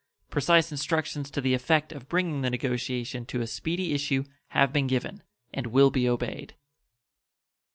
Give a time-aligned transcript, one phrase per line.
[0.31, 4.87] Precise instructions to the effect of bringing the negotiation to a speedy issue have been
[4.87, 5.21] given,
[5.53, 6.55] and will be obeyed.